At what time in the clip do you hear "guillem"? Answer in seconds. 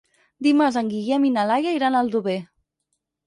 0.93-1.27